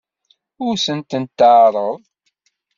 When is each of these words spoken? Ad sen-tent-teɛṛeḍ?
Ad 0.67 0.77
sen-tent-teɛṛeḍ? 0.85 1.95